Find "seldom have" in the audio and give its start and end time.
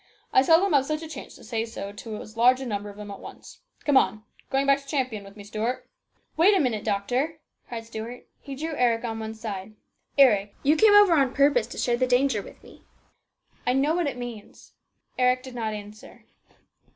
0.41-0.87